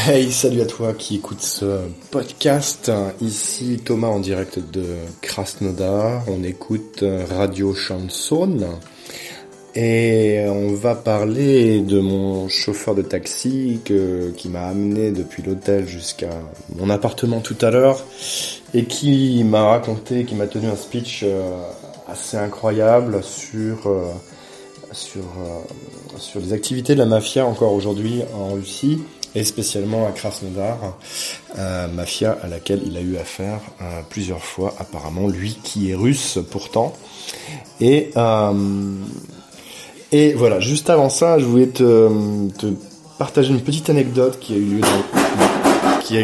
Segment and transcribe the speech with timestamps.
[0.00, 1.80] Hey, salut à toi qui écoute ce
[2.12, 2.92] podcast.
[3.20, 4.84] Ici Thomas en direct de
[5.22, 6.22] Krasnodar.
[6.28, 8.58] On écoute Radio Chanson.
[9.74, 16.30] Et on va parler de mon chauffeur de taxi qui m'a amené depuis l'hôtel jusqu'à
[16.76, 18.04] mon appartement tout à l'heure
[18.74, 21.60] et qui m'a raconté, qui m'a tenu un speech euh,
[22.06, 24.12] assez incroyable sur euh,
[24.92, 25.60] sur euh,
[26.18, 29.00] sur les activités de la mafia encore aujourd'hui en Russie
[29.34, 30.96] et spécialement à Krasnodar,
[31.58, 35.94] euh, mafia à laquelle il a eu affaire euh, plusieurs fois apparemment, lui qui est
[35.94, 36.94] russe pourtant.
[37.80, 38.10] Et,
[40.34, 42.08] voilà, juste avant ça, je voulais te,
[43.18, 44.80] partager une petite anecdote qui a eu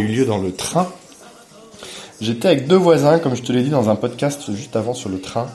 [0.06, 0.88] lieu dans le train.
[2.20, 5.10] J'étais avec deux voisins, comme je te l'ai dit dans un podcast juste avant sur
[5.10, 5.46] le train.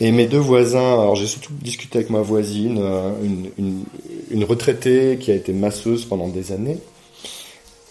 [0.00, 3.10] Et mes deux voisins, alors j'ai surtout discuté avec ma voisine, euh,
[3.58, 6.78] une, retraitée qui a été masseuse pendant des années.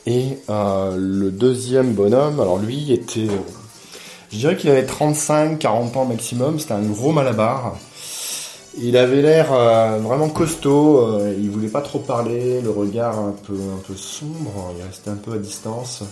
[0.05, 3.27] Et euh, le deuxième bonhomme, alors lui était,
[4.31, 7.77] je dirais qu'il avait 35, 40 ans maximum, c'était un gros malabar.
[8.79, 13.33] Il avait l'air euh, vraiment costaud, euh, il voulait pas trop parler, le regard un
[13.45, 16.03] peu, un peu sombre, il restait un peu à distance.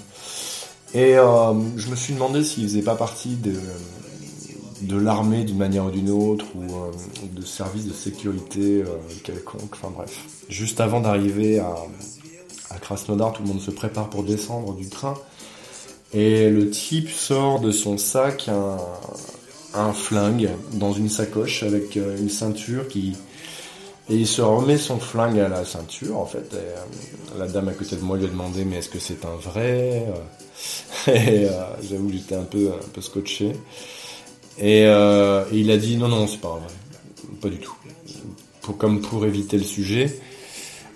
[0.95, 3.53] Et euh, je me suis demandé s'il faisait pas partie de,
[4.85, 6.91] de l'armée d'une manière ou d'une autre, ou euh,
[7.31, 10.25] de services de sécurité euh, quelconque, enfin bref.
[10.49, 11.75] Juste avant d'arriver à,
[12.69, 15.15] à Krasnodar, tout le monde se prépare pour descendre du train,
[16.13, 18.77] et le type sort de son sac un,
[19.73, 23.15] un flingue dans une sacoche avec euh, une ceinture qui...
[24.07, 26.53] Et il se remet son flingue à la ceinture, en fait.
[26.53, 26.75] Euh,
[27.39, 30.05] la dame à côté de moi lui a demandé, mais est-ce que c'est un vrai
[31.07, 31.47] Et
[31.89, 33.53] j'avoue, j'étais un peu, un peu scotché.
[34.59, 36.61] Et, euh, il a dit non, non, c'est pas vrai,
[37.41, 37.75] pas du tout.
[38.61, 40.19] Pour, comme pour éviter le sujet.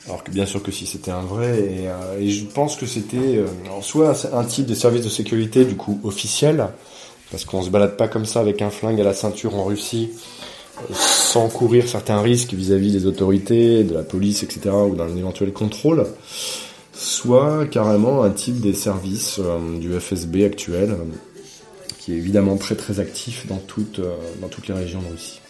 [0.08, 2.88] Alors que bien sûr que si c'était un vrai, et, euh, et, je pense que
[2.88, 3.46] c'était euh,
[3.82, 6.68] soit un type de service de sécurité du coup officiel,
[7.30, 10.10] parce qu'on se balade pas comme ça avec un flingue à la ceinture en Russie,
[10.94, 15.54] sans courir certains risques vis-à-vis -vis des autorités, de la police, etc., ou d'un éventuel
[15.54, 16.08] contrôle,
[17.00, 20.98] soit carrément un type des services euh, du FSB actuel,
[22.18, 25.42] évidemment très très actif dans toutes, euh, dans toutes les régions de Russie.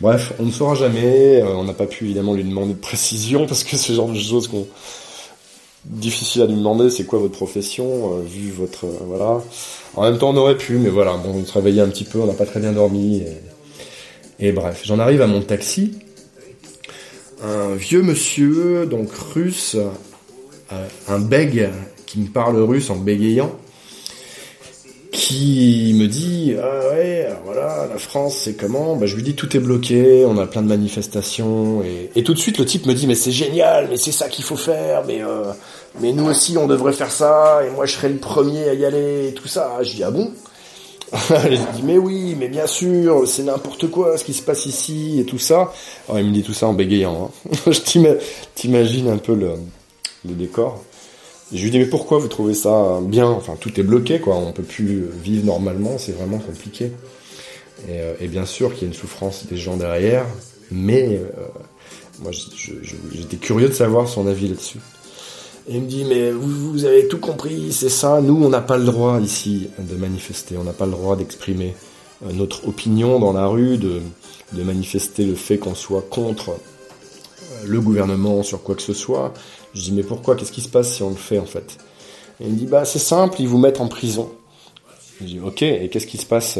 [0.00, 3.46] Bref, on ne saura jamais, euh, on n'a pas pu évidemment lui demander de précision,
[3.48, 4.66] parce que ce genre de choses qu'on
[5.84, 8.86] difficile à lui demander, c'est quoi votre profession, euh, vu votre...
[9.06, 9.42] Voilà.
[9.94, 12.18] En même temps, on aurait pu, mais voilà, bon, on se réveillait un petit peu,
[12.18, 13.22] on n'a pas très bien dormi,
[14.38, 14.82] et, et bref.
[14.84, 15.98] J'en arrive à mon taxi,
[17.42, 19.76] un vieux monsieur, donc russe,
[21.08, 21.70] un bègue,
[22.08, 23.54] qui me parle russe en bégayant,
[25.28, 28.96] qui me dit ah ouais voilà la France c'est comment?
[28.96, 31.82] Bah je lui dis tout est bloqué on a plein de manifestations
[32.14, 34.44] et, tout de suite le type me dit mais c'est génial mais c'est ça qu'il
[34.44, 35.52] faut faire mais euh,
[36.00, 38.86] mais nous aussi on devrait faire ça et moi je serais le premier à y
[38.86, 39.76] aller et tout ça.
[39.82, 40.32] Je dis ah bon?
[41.12, 45.20] Je dis mais oui mais bien sûr c'est n'importe quoi ce qui se passe ici
[45.20, 45.74] et tout ça.
[46.08, 47.56] Alors il me dit tout ça en bégayant hein.
[47.70, 47.80] je
[48.54, 49.58] t'imagine un peu le
[50.24, 50.82] décor
[51.52, 53.26] je lui dis mais pourquoi vous trouvez ça bien?
[53.26, 56.92] Enfin tout est bloqué quoi, on peut plus vivre normalement, c'est vraiment compliqué.
[57.88, 60.26] Et, euh, bien sûr qu'il y a une souffrance des gens derrière,
[60.70, 61.30] mais euh,
[62.20, 64.78] moi j'étais curieux de savoir son avis là-dessus.
[65.68, 68.20] Et il me dit mais vous, avez tout compris, c'est ça?
[68.20, 71.74] Nous on n'a pas le droit ici de manifester, on n'a pas le droit d'exprimer
[72.26, 74.02] euh, notre opinion dans la rue, de
[74.52, 76.58] manifester le fait qu'on soit contre
[77.64, 79.32] le gouvernement sur quoi que ce soit.
[79.74, 80.36] Je dis mais pourquoi?
[80.36, 81.78] Qu'est-ce qui se passe si on le fait en fait?
[82.40, 84.30] Il me dit bah c'est simple, ils vous mettent en prison.
[85.20, 86.58] Je dis ok, et qu'est-ce qui se passe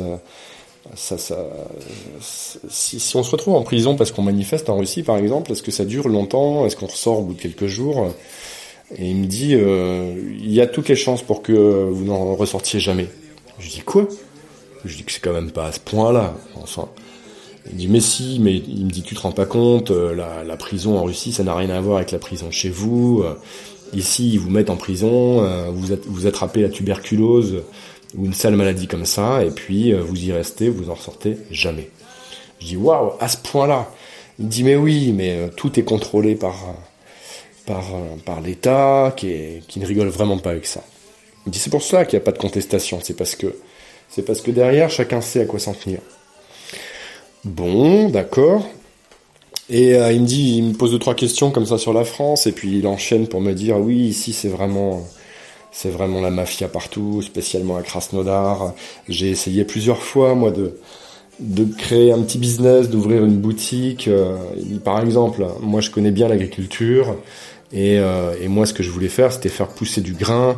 [0.94, 1.36] ça, ça,
[2.20, 5.62] si, si on se retrouve en prison parce qu'on manifeste en Russie par exemple, est-ce
[5.62, 6.64] que ça dure longtemps?
[6.64, 8.10] Est-ce qu'on ressort au bout de quelques jours?
[8.96, 12.34] Et il me dit euh, il y a toutes les chances pour que vous n'en
[12.34, 13.08] ressortiez jamais.
[13.58, 14.08] Je dis quoi?
[14.84, 16.34] Je dis que c'est quand même pas à ce point-là.
[16.56, 16.88] Enfin,
[17.70, 20.56] il dit mais si, mais il me dit tu te rends pas compte, la, la
[20.56, 23.24] prison en Russie ça n'a rien à voir avec la prison chez vous.
[23.94, 27.62] Ici ils vous mettent en prison, vous, vous attrapez la tuberculose
[28.16, 31.90] ou une sale maladie comme ça, et puis vous y restez, vous en sortez jamais.
[32.60, 33.90] Je dis waouh, à ce point-là.
[34.38, 36.54] Il dit mais oui, mais tout est contrôlé par
[38.44, 40.82] l'État qui ne rigole vraiment pas avec ça.
[41.46, 43.54] Il dit c'est pour ça qu'il n'y a pas de contestation, c'est parce que
[44.08, 46.00] c'est parce que derrière chacun sait à quoi s'en tenir.
[47.44, 48.66] Bon, d'accord.
[49.70, 52.04] Et euh, il me dit, il me pose deux trois questions comme ça sur la
[52.04, 55.06] France, et puis il enchaîne pour me dire, oui, ici c'est vraiment,
[55.72, 58.74] c'est vraiment la mafia partout, spécialement à Krasnodar.
[59.08, 60.78] J'ai essayé plusieurs fois moi de
[61.40, 64.10] de créer un petit business, d'ouvrir une boutique.
[64.84, 67.14] par exemple, moi je connais bien l'agriculture
[67.72, 67.94] et,
[68.40, 70.56] et, moi ce que je voulais faire c'était faire pousser du grain,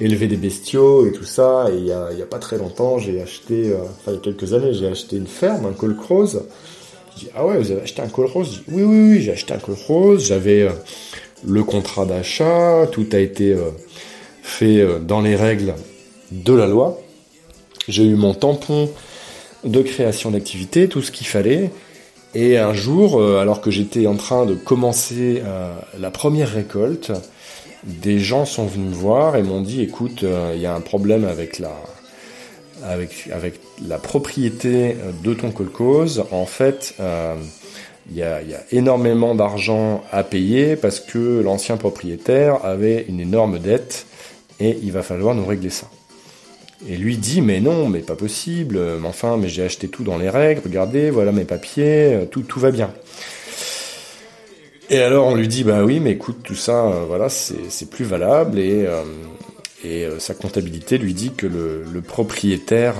[0.00, 1.66] élever des bestiaux et tout ça.
[1.72, 4.72] Et il y a, pas très longtemps j'ai acheté, enfin il y a quelques années
[4.74, 6.42] j'ai acheté une ferme, un col rose.
[7.14, 8.62] Je dis ah ouais vous avez acheté un col rose?
[8.68, 10.26] Oui oui oui j'ai acheté un col rose.
[10.26, 10.68] J'avais
[11.46, 13.56] le contrat d'achat, tout a été
[14.42, 15.74] fait dans les règles
[16.30, 17.00] de la loi.
[17.88, 18.90] J'ai eu mon tampon
[19.64, 21.70] de création d'activité, tout ce qu'il fallait.
[22.34, 27.12] Et un jour, euh, alors que j'étais en train de commencer euh, la première récolte,
[27.86, 30.80] des gens sont venus me voir et m'ont dit écoute, euh, il y a un
[30.80, 31.72] problème avec la,
[33.98, 36.24] propriété de ton colcose.
[36.30, 36.94] En fait,
[38.10, 38.40] il y, a,
[38.70, 44.06] énormément d'argent à payer parce que l'ancien propriétaire avait une énorme dette
[44.60, 45.88] et il va falloir nous régler ça.
[46.88, 50.18] Et lui dit mais non, mais pas possible, mais enfin, mais j'ai acheté tout dans
[50.18, 52.90] les règles, regardez, voilà mes papiers, euh, tout va bien.
[54.88, 58.04] Et alors on lui dit bah oui, mais écoute, tout ça, euh, voilà, c'est plus
[58.04, 59.02] valable et, euh,
[59.84, 62.96] et sa comptabilité lui dit que le, le propriétaire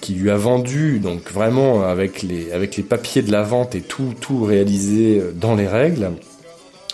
[0.00, 3.80] qui lui a vendu, donc vraiment avec les, avec les papiers de la vente et
[3.80, 6.10] tout, tout réalisé dans les règles,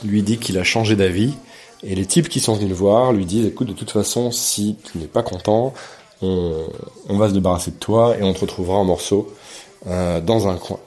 [0.04, 1.34] lui dit qu'il a changé d'avis.
[1.82, 4.76] Et les types qui sont venus le voir lui disent écoute, de toute façon, si
[4.84, 5.72] tu n'es pas content,
[6.22, 6.68] on,
[7.10, 9.32] va se débarrasser de toi et on te retrouvera en morceaux
[9.86, 10.80] euh, dans un coin.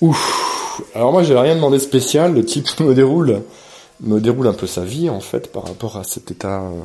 [0.00, 0.49] Ouf.
[0.94, 3.42] Alors moi j'ai rien demandé spécial, le type me déroule
[4.02, 6.80] me déroule un peu sa vie en fait par rapport à cet état euh,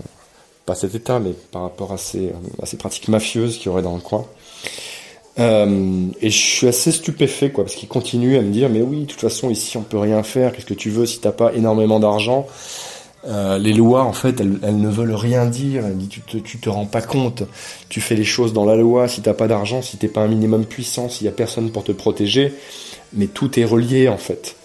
[0.66, 3.82] pas cet état mais par rapport à ces, à ces pratiques mafieuses qu'il y aurait
[3.82, 4.26] dans le coin.
[5.38, 9.02] Euh, et je suis assez stupéfait quoi parce qu'il continue à me dire mais oui
[9.02, 11.54] de toute façon ici on peut rien faire qu'est-ce que tu veux si t'as pas
[11.54, 12.48] énormément d'argent?
[13.28, 15.84] Euh, les lois, en fait, elles, ne veulent rien dire.
[15.94, 17.44] dit, tu te, tu te rends pas compte.
[17.90, 19.08] Tu fais les choses dans la loi.
[19.08, 21.84] Si t'as pas d'argent, si t'es pas un minimum puissant, s'il y a personne pour
[21.84, 22.54] te protéger,
[23.16, 24.56] mais tout est relié en fait.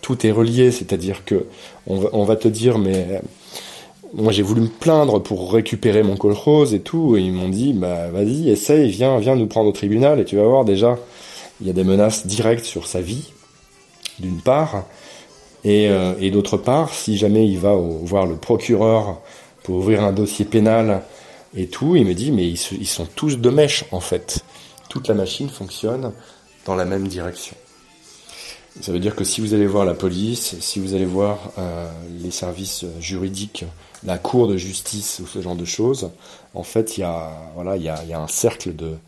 [0.00, 1.46] Tout est relié, c'est-à-dire que
[1.86, 3.18] on va, te dire, mais euh,
[4.14, 7.48] moi j'ai voulu me plaindre pour récupérer mon col rose et tout, et ils m'ont
[7.48, 10.98] dit, bah vas-y, essaye, viens, viens nous prendre au tribunal, et tu vas voir déjà,
[11.60, 13.32] il y a des menaces directes sur sa vie,
[14.20, 14.84] d'une part,
[15.66, 19.20] euh, et, d'autre part, si jamais il va voir le procureur
[19.62, 21.02] pour ouvrir un dossier pénal
[21.56, 24.44] et tout, il me dit, mais ils, sont tous de mèche en fait.
[24.88, 26.12] Toute la machine fonctionne
[26.66, 27.56] dans la même direction.
[28.80, 31.90] Ça veut dire que si vous allez voir la police, si vous allez voir euh,
[32.20, 33.64] les services juridiques,
[34.04, 36.10] la cour de justice ou ce genre de choses,
[36.54, 38.98] en fait, il y a, voilà, il y a, un cercle de,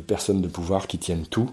[0.00, 1.50] personnes de pouvoir qui tiennent tout.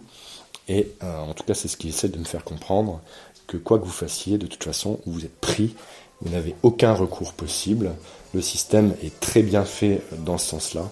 [0.68, 3.02] Et euh, en tout cas, c'est ce qui essaie de me faire comprendre
[3.48, 5.76] que quoi que vous fassiez, de toute façon, vous êtes pris,
[6.22, 7.92] vous n'avez aucun recours possible.
[8.34, 10.90] Le système est très bien fait dans ce sens-là.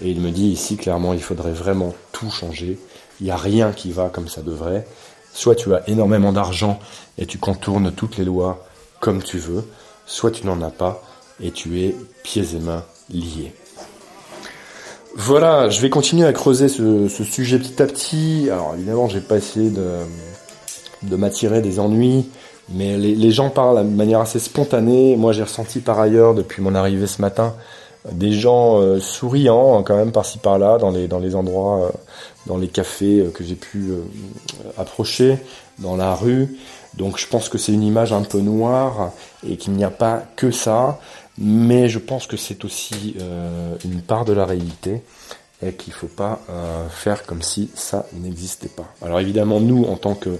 [0.00, 2.78] Et il me dit ici clairement, il faudrait vraiment tout changer.
[3.20, 4.86] Il n'y a rien qui va comme ça devrait.
[5.34, 6.78] Soit tu as énormément d'argent
[7.18, 8.64] et tu contournes toutes les lois
[9.00, 9.64] comme tu veux,
[10.06, 11.02] soit tu n'en as pas
[11.42, 13.52] et tu es pieds et mains liés.
[15.16, 18.48] Voilà, je vais continuer à creuser ce, sujet petit à petit.
[18.50, 19.98] Alors évidemment, j'ai pas essayé de,
[21.02, 22.30] de m'attirer des ennuis,
[22.70, 25.16] mais les, gens parlent de manière assez spontanée.
[25.16, 27.54] Moi, j'ai ressenti par ailleurs, depuis mon arrivée ce matin,
[28.10, 31.90] des gens euh, souriants hein, quand même par-ci par-là dans les dans les endroits, euh,
[32.46, 33.92] dans les cafés euh, que j'ai pu
[34.76, 35.38] approcher,
[35.78, 36.56] dans la rue.
[36.94, 39.12] Donc, je pense que c'est une image un peu noire
[39.46, 41.00] et qu'il n'y a pas que ça,
[41.38, 43.16] mais je pense que c'est aussi
[43.84, 45.02] une part de la réalité
[45.60, 46.40] et qu'il faut pas
[46.90, 48.86] faire comme si ça n'existait pas.
[49.02, 50.38] Alors évidemment, nous, en tant que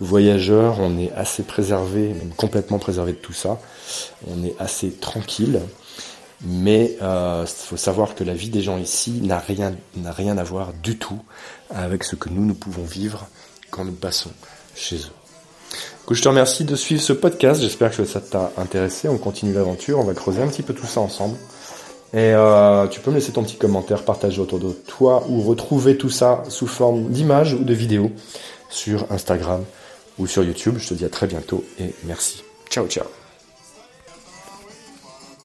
[0.00, 3.60] voyageurs, on est assez préservé, même complètement préservé de tout ça.
[4.28, 5.60] On est assez tranquille.
[6.42, 10.38] Mais il euh, faut savoir que la vie des gens ici n'a rien, n'a rien
[10.38, 11.20] à voir du tout
[11.70, 13.26] avec ce que nous, nous pouvons vivre
[13.70, 14.30] quand nous passons
[14.74, 16.10] chez eux.
[16.10, 17.60] je te remercie de suivre ce podcast.
[17.60, 19.08] J'espère que ça t'a intéressé.
[19.08, 19.98] On continue l'aventure.
[19.98, 21.36] On va creuser un petit peu tout ça ensemble.
[22.14, 25.98] Et euh, tu peux me laisser ton petit commentaire, partager autour de toi ou retrouver
[25.98, 28.10] tout ça sous forme d'image ou de vidéo
[28.70, 29.62] sur Instagram
[30.18, 30.76] ou sur YouTube.
[30.78, 32.42] Je te dis à très bientôt et merci.
[32.70, 33.27] Ciao ciao